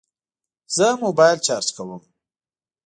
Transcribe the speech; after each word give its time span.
زه 0.75 0.87
موبایل 1.03 1.37
چارج 1.45 1.67
کوم 1.75 2.01